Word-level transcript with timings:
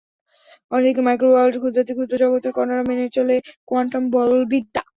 অন্যদিকে 0.71 1.01
মাইক্রোওয়ার্ল্ডের 1.07 1.61
ক্ষুদ্রাতিক্ষুদ্র 1.61 2.13
জগতের 2.23 2.55
কণারা 2.57 2.83
মেনে 2.89 3.05
চলে 3.15 3.35
কোয়ান্টাম 3.67 4.03
বলবিদ্যা। 4.15 4.81